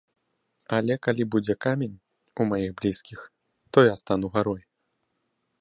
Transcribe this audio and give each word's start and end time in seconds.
Але 0.77 0.95
калі 1.07 1.23
будзе 1.35 1.55
камень 1.67 1.99
у 2.39 2.49
маіх 2.53 2.71
блізкіх, 2.81 3.19
то 3.75 3.87
я 3.91 4.03
стану 4.03 4.27
гарой. 4.39 4.61